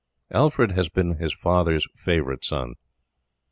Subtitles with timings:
[0.31, 2.73] Alfred had been his father's favourite son.